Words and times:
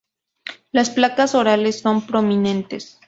Las 0.71 0.89
placas 0.89 1.35
orales 1.35 1.81
son 1.81 2.07
prominentes. 2.07 2.99